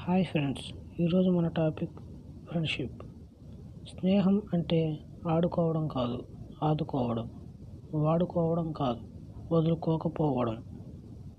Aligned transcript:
Hi 0.00 0.24
friends 0.24 0.64
ఈరోజు 1.00 1.30
మన 1.30 1.48
topic 1.48 1.90
friendship. 2.48 3.02
స్నేహం 3.88 4.42
అంటే 4.52 4.98
ఆడుకోవడం 5.28 5.88
కాదు 5.88 6.24
ఆదుకోవడం. 6.62 7.30
వాడుకోవడం 7.94 8.72
కాదు 8.72 9.00
వదులుకోకపోవడం. 9.52 10.56